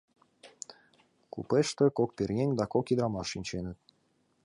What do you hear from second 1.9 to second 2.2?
кок